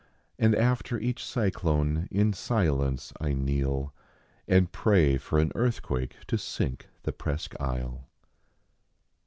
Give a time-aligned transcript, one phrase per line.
[0.39, 3.93] And after each cyclone in silence I kneel
[4.47, 8.07] And prav for an earthquake to sink the Presque Isle.